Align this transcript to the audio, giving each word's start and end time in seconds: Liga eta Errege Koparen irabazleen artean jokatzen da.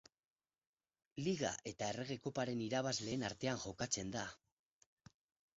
Liga 1.27 1.51
eta 1.73 1.91
Errege 1.95 2.17
Koparen 2.25 2.63
irabazleen 2.69 3.27
artean 3.31 3.63
jokatzen 3.67 4.11
da. 4.17 4.25